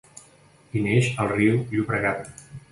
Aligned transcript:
Hi 0.73 0.81
neix 0.87 1.11
el 1.25 1.31
riu 1.35 1.61
Llobregat. 1.77 2.37